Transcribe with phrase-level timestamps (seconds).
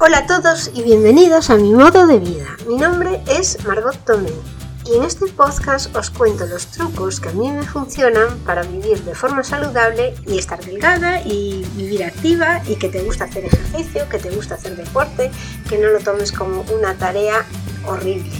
[0.00, 2.46] Hola a todos y bienvenidos a mi modo de vida.
[2.68, 4.30] Mi nombre es Margot Tomé
[4.84, 9.02] y en este podcast os cuento los trucos que a mí me funcionan para vivir
[9.02, 14.08] de forma saludable y estar delgada y vivir activa y que te gusta hacer ejercicio,
[14.08, 15.32] que te gusta hacer deporte,
[15.68, 17.44] que no lo tomes como una tarea
[17.84, 18.30] horrible,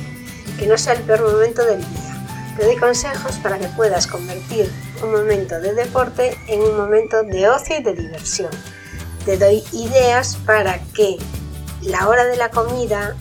[0.60, 2.24] que no sea el peor momento del día.
[2.56, 4.70] Te doy consejos para que puedas convertir
[5.02, 8.50] un momento de deporte en un momento de ocio y de diversión.
[9.24, 11.18] Te doy ideas para que
[11.82, 13.14] la hora de la comida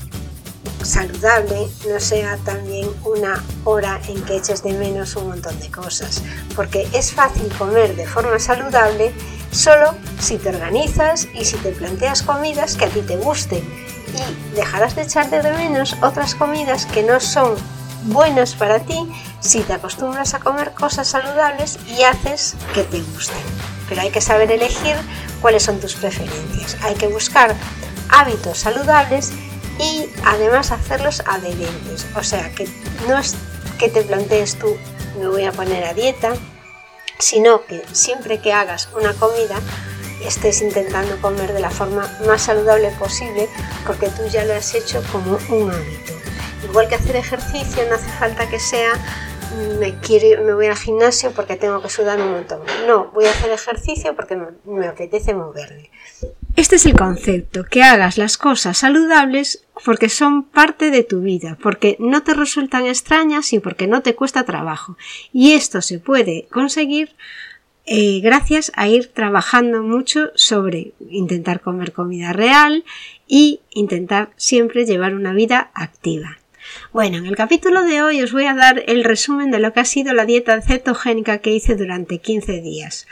[0.84, 6.21] saludable no sea también una hora en que eches de menos un montón de cosas,
[6.55, 9.13] porque es fácil comer de forma saludable
[9.52, 13.63] solo si te organizas y si te planteas comidas que a ti te gusten
[14.13, 17.55] y dejarás de echarte de menos otras comidas que no son
[18.05, 18.97] buenas para ti
[19.39, 23.38] si te acostumbras a comer cosas saludables y haces que te gusten.
[23.89, 24.95] Pero hay que saber elegir
[25.41, 26.77] cuáles son tus preferencias.
[26.83, 27.55] Hay que buscar
[28.09, 29.31] hábitos saludables
[29.79, 32.05] y además hacerlos adherentes.
[32.16, 32.67] O sea, que
[33.08, 33.36] no es
[33.80, 34.75] que te plantees tú,
[35.19, 36.33] me voy a poner a dieta,
[37.19, 39.55] sino que siempre que hagas una comida
[40.23, 43.47] estés intentando comer de la forma más saludable posible
[43.86, 46.14] porque tú ya lo has hecho como un hábito.
[46.64, 48.94] Igual que hacer ejercicio, no hace falta que sea
[49.80, 52.62] me, quiero, me voy al gimnasio porque tengo que sudar un montón.
[52.88, 55.89] No, voy a hacer ejercicio porque me, me apetece moverme.
[56.56, 61.58] Este es el concepto, que hagas las cosas saludables porque son parte de tu vida,
[61.62, 64.98] porque no te resultan extrañas y porque no te cuesta trabajo.
[65.31, 67.16] Y esto se puede conseguir
[67.89, 72.84] eh, gracias a ir trabajando mucho sobre intentar comer comida real
[73.28, 76.38] y intentar siempre llevar una vida activa.
[76.98, 79.81] Bueno, en el capítulo de hoy os voy a dar el resumen de lo que
[79.81, 83.06] ha sido la dieta cetogénica que hice durante 15 días.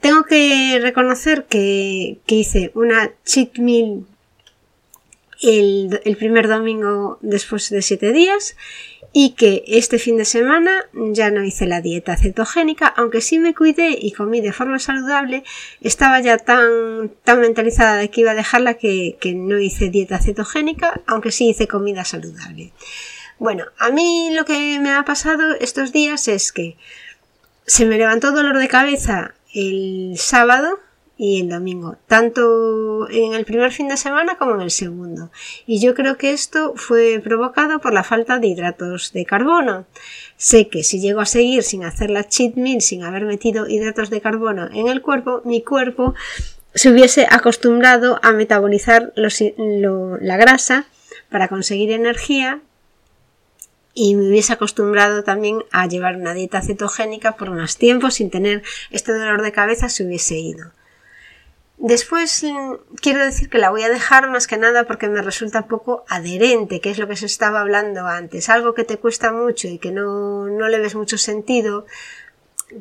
[0.00, 4.06] Tengo que reconocer que, hice una cheat meal
[5.44, 8.56] el, primer domingo después de 7 días
[9.12, 13.54] y que este fin de semana ya no hice la dieta cetogénica, aunque sí me
[13.54, 15.44] cuidé y comí de forma saludable,
[15.80, 20.18] estaba ya tan, tan mentalizada de que iba a dejarla que, que no hice dieta
[20.18, 22.72] cetogénica, aunque sí hice comida saludable.
[23.38, 26.76] Bueno, a mí lo que me ha pasado estos días es que
[27.66, 30.80] se me levantó dolor de cabeza el sábado
[31.16, 35.30] y el domingo, tanto en el primer fin de semana como en el segundo.
[35.66, 39.86] Y yo creo que esto fue provocado por la falta de hidratos de carbono.
[40.36, 44.10] Sé que si llego a seguir sin hacer la cheat meal, sin haber metido hidratos
[44.10, 46.14] de carbono en el cuerpo, mi cuerpo
[46.74, 50.86] se hubiese acostumbrado a metabolizar la grasa
[51.30, 52.60] para conseguir energía
[53.94, 58.64] y me hubiese acostumbrado también a llevar una dieta cetogénica por más tiempo sin tener
[58.90, 60.72] este dolor de cabeza se hubiese ido.
[61.86, 65.66] Después mm, quiero decir que la voy a dejar más que nada porque me resulta
[65.66, 68.48] poco adherente, que es lo que se estaba hablando antes.
[68.48, 71.84] Algo que te cuesta mucho y que no, no le ves mucho sentido,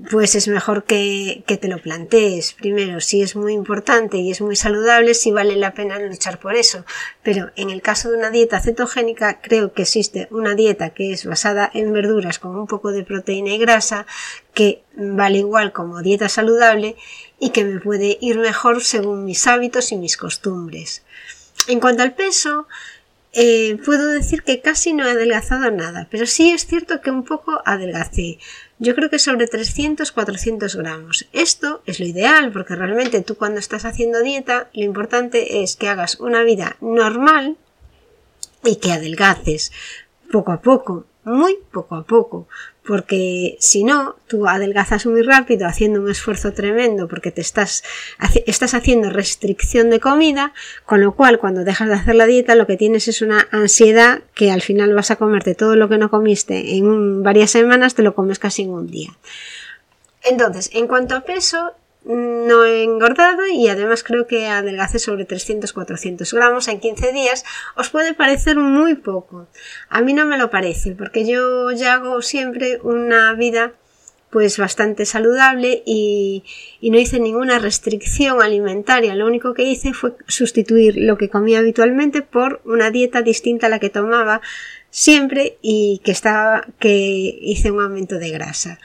[0.09, 4.39] pues es mejor que, que, te lo plantees primero si es muy importante y es
[4.39, 6.85] muy saludable, si vale la pena luchar por eso.
[7.23, 11.25] Pero en el caso de una dieta cetogénica, creo que existe una dieta que es
[11.25, 14.05] basada en verduras con un poco de proteína y grasa,
[14.53, 16.95] que vale igual como dieta saludable
[17.43, 21.03] y que me puede ir mejor según mis hábitos y mis costumbres.
[21.67, 22.67] En cuanto al peso,
[23.33, 27.25] eh, puedo decir que casi no he adelgazado nada, pero sí es cierto que un
[27.25, 28.39] poco adelgacé.
[28.79, 31.27] Yo creo que sobre 300-400 gramos.
[31.33, 35.89] Esto es lo ideal porque realmente tú cuando estás haciendo dieta lo importante es que
[35.89, 37.57] hagas una vida normal
[38.63, 39.73] y que adelgaces
[40.31, 42.47] poco a poco, muy poco a poco,
[42.85, 47.83] porque si no, tú adelgazas muy rápido haciendo un esfuerzo tremendo porque te estás,
[48.45, 50.53] estás haciendo restricción de comida,
[50.85, 54.21] con lo cual cuando dejas de hacer la dieta lo que tienes es una ansiedad
[54.33, 58.03] que al final vas a comerte todo lo que no comiste en varias semanas, te
[58.03, 59.11] lo comes casi en un día.
[60.23, 61.73] Entonces, en cuanto a peso,
[62.05, 67.45] no he engordado y además creo que adelgacé sobre 300-400 gramos en 15 días,
[67.75, 69.47] os puede parecer muy poco.
[69.89, 73.73] A mí no me lo parece porque yo ya hago siempre una vida
[74.29, 76.43] pues bastante saludable y,
[76.81, 79.13] y, no hice ninguna restricción alimentaria.
[79.13, 83.69] Lo único que hice fue sustituir lo que comía habitualmente por una dieta distinta a
[83.69, 84.41] la que tomaba
[84.89, 88.79] siempre y que estaba que hice un aumento de grasa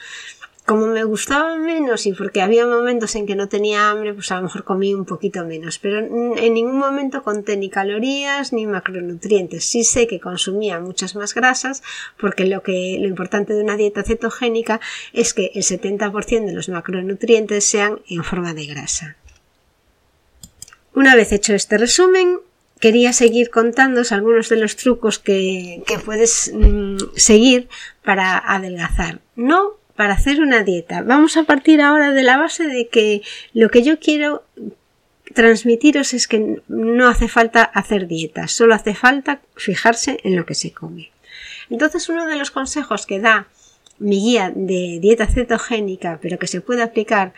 [0.69, 4.35] como me gustaba menos y porque había momentos en que no tenía hambre, pues a
[4.35, 9.65] lo mejor comí un poquito menos, pero en ningún momento conté ni calorías ni macronutrientes.
[9.65, 11.81] Sí sé que consumía muchas más grasas
[12.19, 14.79] porque lo que lo importante de una dieta cetogénica
[15.11, 19.15] es que el 70% de los macronutrientes sean en forma de grasa.
[20.93, 22.41] Una vez hecho este resumen,
[22.79, 27.69] quería seguir contándos algunos de los trucos que, puedes mm, seguir
[28.03, 29.21] para adelgazar.
[29.35, 31.01] No para hacer una dieta.
[31.01, 33.21] Vamos a partir ahora de la base de que
[33.53, 34.45] lo que yo quiero
[35.33, 40.55] transmitiros es que no hace falta hacer dietas, solo hace falta fijarse en lo que
[40.55, 41.11] se come.
[41.69, 43.49] Entonces uno de los consejos que da
[43.97, 47.33] mi guía de dieta cetogénica, pero que se puede aplicar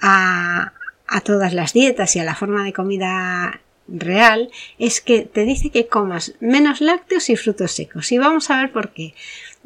[0.00, 0.72] a,
[1.06, 5.70] a todas las dietas y a la forma de comida real es que te dice
[5.70, 8.12] que comas menos lácteos y frutos secos.
[8.12, 9.14] Y vamos a ver por qué.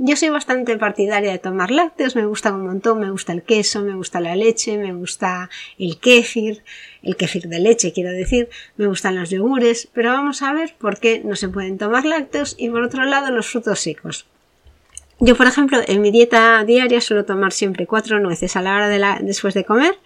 [0.02, 3.82] Yo soy bastante partidaria de tomar lácteos, me gusta un montón, me gusta el queso,
[3.82, 6.62] me gusta la leche, me gusta el kéfir,
[7.02, 10.98] el kéfir de leche quiero decir, me gustan los yogures, pero vamos a ver por
[10.98, 14.26] qué no se pueden tomar lácteos y por otro lado los frutos secos.
[15.22, 18.88] Yo, por ejemplo, en mi dieta diaria suelo tomar siempre cuatro nueces a la hora
[18.88, 19.98] de la, después de comer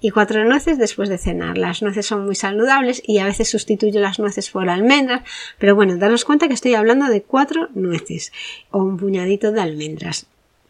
[0.00, 1.58] y cuatro nueces después de cenar.
[1.58, 5.22] Las nueces son muy saludables y a veces sustituyo las nueces por almendras,
[5.58, 8.32] pero bueno, daros cuenta que estoy hablando de cuatro nueces
[8.70, 10.26] o un puñadito de almendras.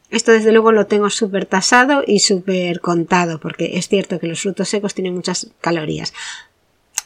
[0.08, 4.40] Esto desde luego lo tengo súper tasado y súper contado, porque es cierto que los
[4.40, 6.14] frutos secos tienen muchas calorías.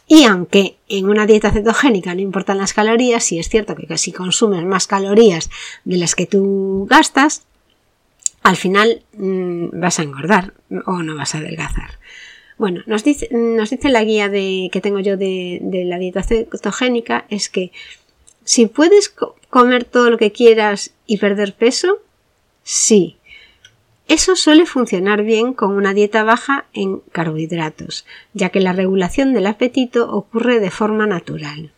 [0.06, 4.12] Y aunque en una dieta cetogénica no importan las calorías, sí es cierto que si
[4.12, 5.50] consumes más calorías
[5.84, 7.46] de las que tú gastas,
[8.42, 10.52] al final mm, vas a engordar
[10.86, 11.98] o no vas a adelgazar.
[12.58, 16.22] Bueno, nos dice, nos dice la guía de, que tengo yo de, de la dieta
[16.22, 17.72] cetogénica es que
[18.44, 19.08] si puedes
[19.48, 21.98] comer todo lo que quieras y perder peso,
[22.62, 23.16] sí,
[24.08, 29.46] eso suele funcionar bien con una dieta baja en carbohidratos, ya que la regulación del
[29.46, 31.72] apetito ocurre de forma natural.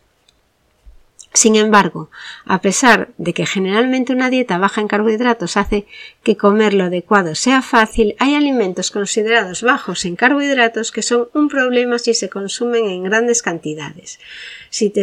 [1.37, 2.11] Sin embargo,
[2.47, 5.87] a pesar de que generalmente una dieta baja en carbohidratos hace
[6.23, 11.49] que comer lo adecuado sea fácil, hay alimentos considerados bajos en carbohidratos que son un
[11.49, 14.19] problema si se consumen en grandes cantidades.
[14.71, 15.03] Si te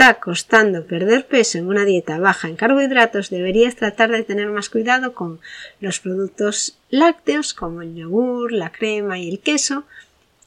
[0.00, 4.70] está costando perder peso en una dieta baja en carbohidratos, deberías tratar de tener más
[4.70, 5.40] cuidado con
[5.78, 9.84] los productos lácteos como el yogur, la crema y el queso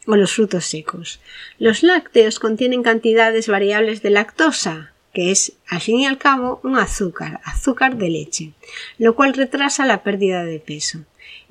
[0.08, 1.20] o los frutos secos.
[1.60, 6.76] Los lácteos contienen cantidades variables de lactosa, que es al fin y al cabo un
[6.76, 8.54] azúcar, azúcar de leche,
[8.98, 11.02] lo cual retrasa la pérdida de peso.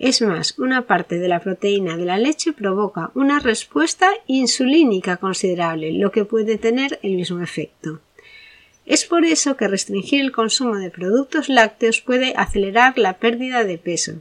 [0.03, 5.93] Es más, una parte de la proteína de la leche provoca una respuesta insulínica considerable,
[5.93, 8.01] lo que puede tener el mismo efecto.
[8.85, 13.79] Es por eso que restringir el consumo de productos lácteos puede acelerar la pérdida de
[13.79, 14.15] peso,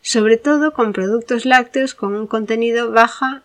[0.00, 3.42] sobre todo con productos lácteos con un contenido bajo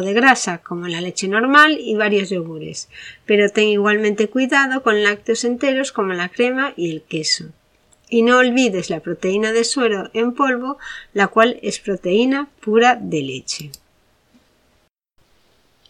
[0.00, 2.88] de grasa, como la leche normal y varios yogures,
[3.26, 7.46] pero ten igualmente cuidado con lácteos enteros como la crema y el queso.
[8.08, 10.78] Y no olvides la proteína de suero en polvo,
[11.12, 13.70] la cual es proteína pura de leche.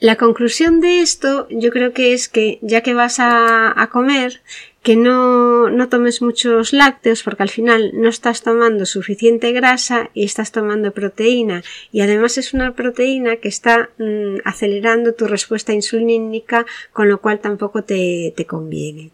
[0.00, 4.42] La conclusión de esto yo creo que es que ya que vas a, comer,
[4.84, 10.24] que no, no, tomes muchos lácteos porque al final no estás tomando suficiente grasa y
[10.24, 16.66] estás tomando proteína y además es una proteína que está mm, acelerando tu respuesta insulínica
[16.92, 19.10] con lo cual tampoco te, te conviene.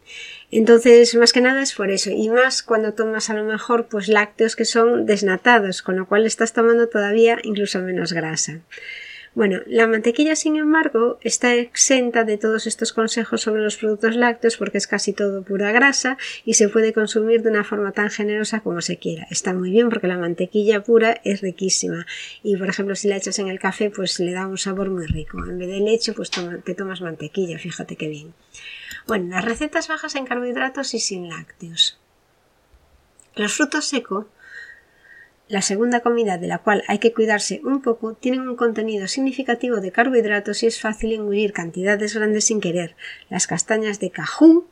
[0.50, 2.10] Entonces, más que nada es por eso.
[2.10, 6.26] Y más cuando tomas a lo mejor pues lácteos que son desnatados, con lo cual
[6.26, 8.58] estás tomando todavía incluso menos grasa.
[9.32, 14.56] Bueno, la mantequilla, sin embargo, está exenta de todos estos consejos sobre los productos lácteos
[14.56, 18.60] porque es casi todo pura grasa y se puede consumir de una forma tan generosa
[18.60, 19.28] como se quiera.
[19.30, 22.06] Está muy bien porque la mantequilla pura es riquísima
[22.42, 25.06] y, por ejemplo, si la echas en el café, pues le da un sabor muy
[25.06, 25.38] rico.
[25.44, 28.34] En vez de leche, pues te tomas mantequilla, fíjate qué bien.
[29.06, 32.00] Bueno, las recetas bajas en carbohidratos y sin lácteos.
[33.36, 34.26] Los frutos secos,
[35.50, 39.80] la segunda comida de la cual hay que cuidarse un poco, tienen un contenido significativo
[39.80, 42.94] de carbohidratos y es fácil engullir cantidades grandes sin querer.
[43.28, 44.68] Las castañas de cajú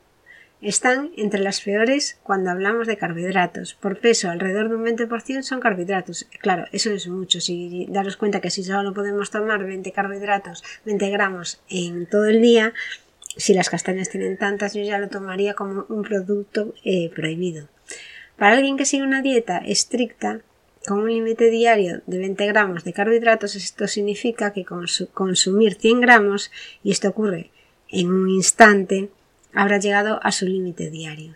[0.61, 3.73] están entre las peores cuando hablamos de carbohidratos.
[3.73, 6.27] Por peso, alrededor de un 20% son carbohidratos.
[6.39, 7.41] Claro, eso es mucho.
[7.41, 12.41] Si daros cuenta que si solo podemos tomar 20 carbohidratos, 20 gramos en todo el
[12.41, 12.73] día,
[13.35, 17.67] si las castañas tienen tantas, yo ya lo tomaría como un producto eh, prohibido.
[18.37, 20.39] Para alguien que sigue una dieta estricta,
[20.89, 26.01] con un límite diario de 20 gramos de carbohidratos, esto significa que con consumir 100
[26.01, 26.49] gramos,
[26.81, 27.51] y esto ocurre
[27.89, 29.11] en un instante,
[29.53, 31.35] habrá llegado a su límite diario.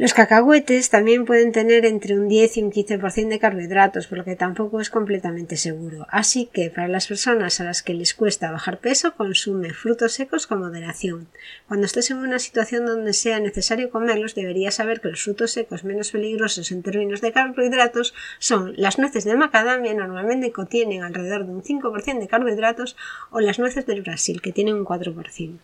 [0.00, 4.24] Los cacahuetes también pueden tener entre un 10 y un 15% de carbohidratos, por lo
[4.24, 6.06] que tampoco es completamente seguro.
[6.08, 10.46] Así que para las personas a las que les cuesta bajar peso, consume frutos secos
[10.46, 11.28] con moderación.
[11.68, 15.84] Cuando estés en una situación donde sea necesario comerlos, deberías saber que los frutos secos
[15.84, 21.52] menos peligrosos en términos de carbohidratos son las nueces de macadamia, normalmente contienen alrededor de
[21.52, 22.96] un 5% de carbohidratos,
[23.30, 25.58] o las nueces del Brasil, que tienen un 4%.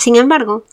[0.00, 0.64] Sin embargo,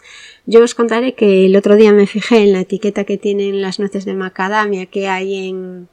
[0.45, 3.77] yo os contaré que el otro día me fijé en la etiqueta que tienen las
[3.77, 5.89] nueces de macadamia que hay en,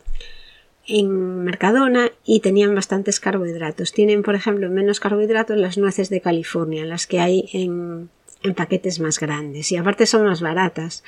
[0.86, 3.92] en Mercadona y tenían bastantes carbohidratos.
[3.92, 8.08] Tienen, por ejemplo, menos carbohidratos las nueces de California, las que hay en,
[8.44, 11.02] en paquetes más grandes y aparte son más baratas.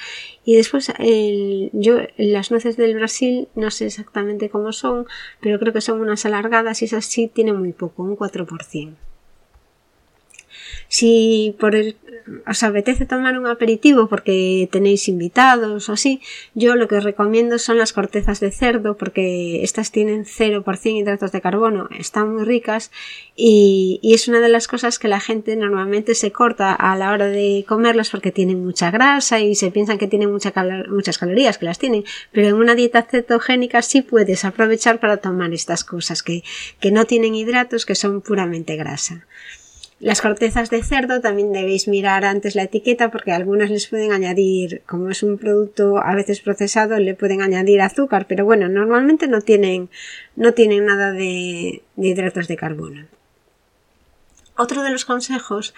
[0.45, 0.93] Y después
[1.73, 5.07] yo las nueces del Brasil no sé exactamente cómo son,
[5.41, 8.97] pero creo que son unas alargadas y esas sí tienen muy poco, un 4%.
[10.89, 11.97] Si por el,
[12.47, 16.21] os apetece tomar un aperitivo porque tenéis invitados o así,
[16.55, 21.33] yo lo que os recomiendo son las cortezas de cerdo porque estas tienen 0% hidratos
[21.33, 22.91] de carbono, están muy ricas
[23.37, 27.27] y, es una de las cosas que la gente normalmente se corta a la hora
[27.27, 30.55] de comerlas porque tienen mucha grasa y se piensan que tienen mucha
[30.89, 35.53] muchas calorías, que las tienen, pero en una dieta cetogénica sí puedes aprovechar para tomar
[35.53, 36.45] estas cosas que,
[36.81, 39.27] que no tienen hidratos, que son puramente grasa.
[39.99, 44.83] Las cortezas de cerdo también debéis mirar antes la etiqueta porque algunas les pueden añadir,
[44.85, 49.41] como es un producto a veces procesado, le pueden añadir azúcar, pero bueno, normalmente no
[49.41, 49.89] tienen,
[50.37, 53.07] no tienen nada de, de hidratos de carbono.
[54.55, 55.75] Otro de los consejos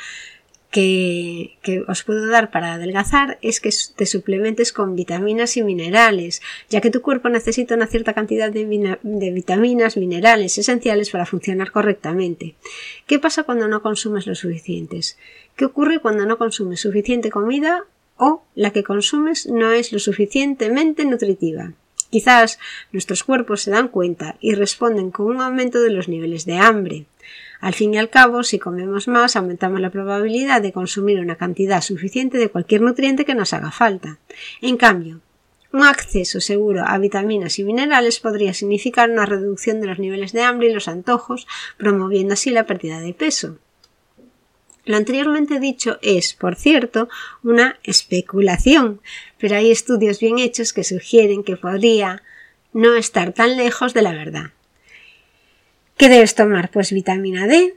[0.71, 6.81] que, os puedo dar para adelgazar es que te suplementes con vitaminas y minerales, ya
[6.81, 12.55] que tu cuerpo necesita una cierta cantidad de, de, vitaminas, minerales esenciales para funcionar correctamente.
[13.07, 15.17] ¿Qué pasa cuando no consumes lo suficientes?
[15.57, 17.85] ¿Qué ocurre cuando no consumes suficiente comida
[18.17, 21.73] o la que consumes no es lo suficientemente nutritiva?
[22.11, 22.59] Quizás
[22.93, 27.07] nuestros cuerpos se dan cuenta y responden con un aumento de los niveles de hambre.
[27.61, 31.81] Al fin y al cabo, si comemos más, aumentamos la probabilidad de consumir una cantidad
[31.81, 34.19] suficiente de cualquier nutriente que nos haga falta.
[34.61, 35.21] En cambio,
[35.73, 40.43] un acceso seguro a vitaminas y minerales podría significar una reducción de los niveles de
[40.43, 41.47] hambre y los antojos,
[41.77, 43.59] promoviendo así la pérdida de peso.
[44.85, 47.11] Lo anteriormente dicho es, por cierto,
[47.43, 49.03] una especulación,
[49.37, 52.23] pero hay estudios bien hechos que sugieren que podría
[52.73, 54.53] no estar tan lejos de la verdad.
[55.99, 56.71] ¿Qué debes tomar?
[56.71, 57.75] Pues vitamina D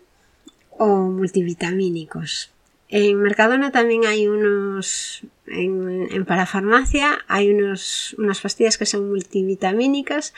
[0.70, 2.51] o multivitamínicos.
[2.88, 10.36] En Mercadona también hay unos, en, parafarmacia hay unos, unas pastillas que son multivitamínicas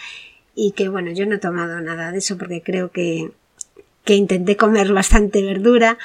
[0.55, 3.31] y que bueno, yo no he tomado nada de eso porque creo que,
[4.05, 5.97] que intenté comer bastante verdura,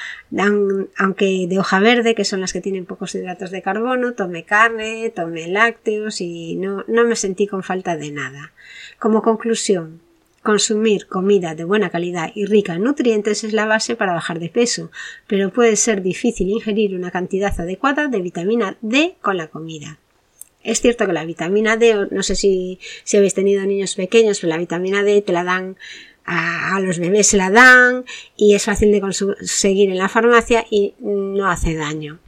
[0.97, 5.12] aunque de hoja verde, que son las que tienen pocos hidratos de carbono, tomé carne,
[5.14, 8.52] tomé lácteos y no, no me sentí con falta de nada.
[8.99, 10.00] Como conclusión,
[10.48, 14.48] Consumir comida de buena calidad y rica en nutrientes es la base para bajar de
[14.48, 14.90] peso,
[15.26, 19.98] pero puede ser difícil ingerir una cantidad adecuada de vitamina D con la comida.
[20.62, 24.48] Es cierto que la vitamina D, no sé si, si habéis tenido niños pequeños, pero
[24.48, 25.76] la vitamina D te la dan
[26.24, 30.64] a, a, los bebés se la dan y es fácil de conseguir en la farmacia
[30.70, 32.20] y no hace daño.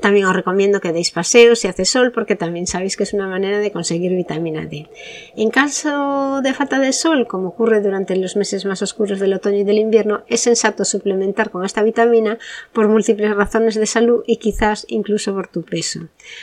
[0.00, 3.28] También os recomiendo que deis paseos si hace sol porque también sabéis que es una
[3.28, 4.88] manera de conseguir vitamina D.
[5.36, 9.58] En caso de falta de sol, como ocurre durante los meses más oscuros del otoño
[9.58, 12.38] y del invierno, es sensato suplementar con esta vitamina
[12.74, 16.00] por múltiples razones de salud y quizás incluso por tu peso.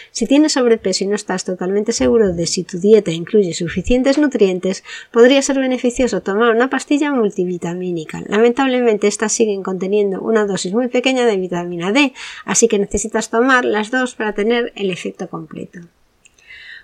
[0.10, 4.84] Si tienes sobrepeso y no estás totalmente seguro de si tu dieta incluye suficientes nutrientes,
[5.12, 8.24] podría ser beneficioso tomar una pastilla multivitamínica.
[8.28, 12.14] Lamentablemente estas siguen conteniendo una dosis muy pequeña de vitamina D,
[12.46, 15.80] así que necesitas tomar las dos para tener el efecto completo.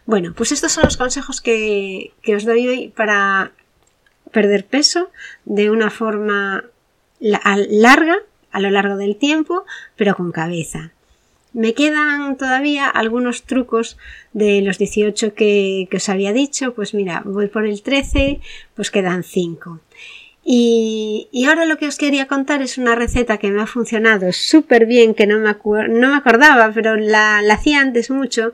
[0.05, 3.51] Bueno, pues estos son los consejos que, os doy hoy para
[4.31, 5.11] perder peso
[5.45, 6.65] de una forma
[7.19, 8.17] larga,
[8.51, 10.91] a lo largo del tiempo, pero con cabeza.
[11.53, 13.97] Me quedan todavía algunos trucos
[14.33, 16.73] de los 18 que, que, os había dicho.
[16.73, 18.39] Pues mira, voy por el 13,
[18.75, 19.79] pues quedan 5.
[20.43, 24.85] Y, ahora lo que os quería contar es una receta que me ha funcionado súper
[24.85, 25.53] bien, que no me,
[25.89, 28.53] no me acordaba, pero la, la hacía antes mucho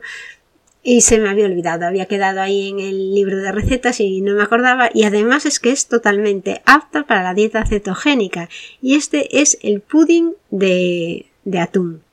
[0.82, 4.34] y se me había olvidado, había quedado ahí en el libro de recetas y no
[4.36, 4.88] me acordaba.
[4.94, 8.48] Y además es que es totalmente apta para la dieta cetogénica.
[8.80, 12.05] Y este es el pudding de, de atún.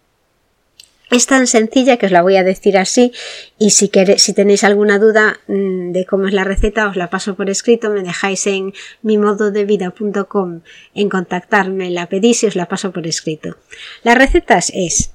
[1.14, 3.12] Es tan sencilla que os la voy a decir así
[3.60, 7.36] y si, si tenéis alguna duda mm, de cómo es la receta os la paso
[7.36, 10.62] por escrito, me dejáis en mimododevida.com
[10.96, 13.58] en contactarme, la pedís y os la paso por escrito.
[14.02, 15.14] La receta es,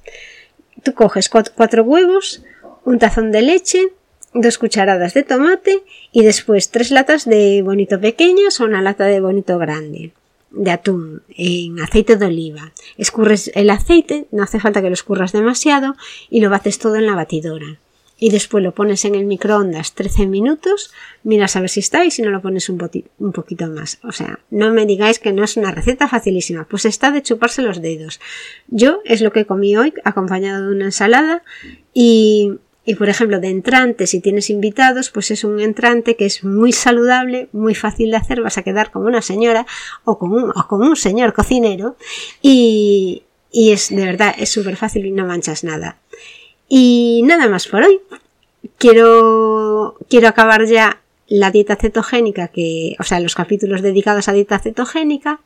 [0.83, 2.43] tú coges cuatro huevos,
[2.85, 3.89] un tazón de leche,
[4.33, 9.19] dos cucharadas de tomate y después tres latas de bonito pequeñas o una lata de
[9.19, 10.13] bonito grande
[10.51, 12.71] de atún en aceite de oliva.
[12.97, 15.95] Escurres el aceite, no hace falta que lo escurras demasiado
[16.29, 17.79] y lo bates todo en la batidora.
[18.21, 20.91] Y después lo pones en el microondas 13 minutos,
[21.23, 22.89] miras a ver si está y si no lo pones un,
[23.19, 23.99] un poquito más.
[24.03, 27.61] O sea, no me digáis que no es una receta facilísima, pues está de chuparse
[27.61, 28.19] los dedos.
[28.67, 31.43] Yo es lo que comí hoy acompañado de una ensalada
[31.93, 32.55] y
[32.89, 36.71] y por ejemplo, de entrante, si tienes invitados, pues es un entrante que es muy
[36.71, 39.67] saludable, muy fácil de hacer, vas a quedar como una señora
[40.05, 41.97] o como un, o como un señor cocinero
[42.41, 45.99] y, y es de verdad, es súper fácil y no manchas nada.
[46.67, 47.99] Y nada más por hoy.
[48.79, 54.57] Quiero, quiero acabar ya la dieta cetogénica, que, o sea, los capítulos dedicados a dieta
[54.59, 55.41] cetogénica,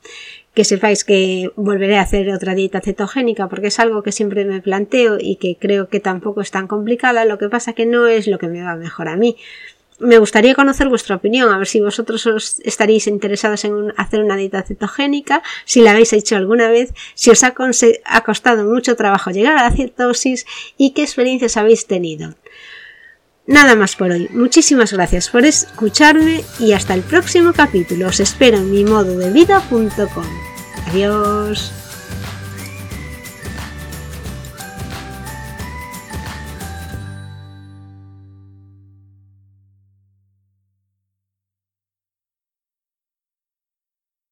[0.53, 4.61] que sepáis que volveré a hacer otra dieta cetogénica porque es algo que siempre me
[4.61, 8.27] planteo y que creo que tampoco es tan complicada, lo que pasa que no es
[8.27, 9.35] lo que me va mejor a mí.
[9.99, 14.37] Me gustaría conocer vuestra opinión, a ver si vosotros os estaréis interesados en hacer una
[14.37, 17.53] dieta cetogénica, si la habéis hecho alguna vez, si os ha,
[18.05, 20.45] ha costado mucho trabajo llegar a la cetosis
[20.77, 22.35] y qué experiencias habéis tenido.
[23.45, 24.29] Nada más por hoy.
[24.31, 28.07] Muchísimas gracias por escucharme y hasta el próximo capítulo.
[28.07, 30.25] Os espero en mi modo de vida.com.
[30.87, 31.82] Adiós.